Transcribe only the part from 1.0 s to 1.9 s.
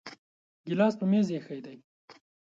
میز ایښی دی